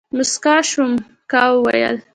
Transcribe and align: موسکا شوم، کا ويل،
موسکا 0.17 0.55
شوم، 0.69 0.93
کا 1.31 1.43
ويل، 1.65 1.95